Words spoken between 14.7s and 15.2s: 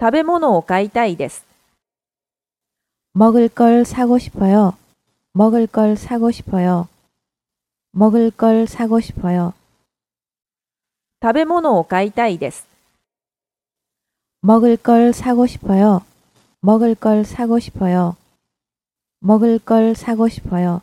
걸